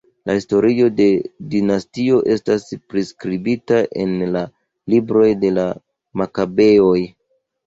La 0.27 0.35
historio 0.35 0.85
de 0.99 1.05
la 1.09 1.25
dinastio 1.55 2.17
estas 2.37 2.65
priskribita 2.93 3.83
en 4.05 4.17
la 4.37 4.43
Libroj 4.95 5.29
de 5.45 5.53
la 5.61 5.69
Makabeoj. 6.25 6.99